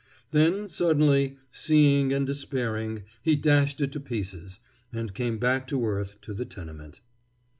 [0.31, 4.59] Then, suddenly, seeing and despairing, he dashed it to pieces,
[4.91, 7.01] and came back to earth and to the tenement.